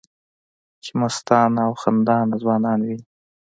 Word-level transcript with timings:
چې 0.83 0.91
مستانه 0.99 1.59
او 1.67 1.73
خندانه 1.81 2.35
ځوانان 2.43 2.79
وینې 2.83 3.05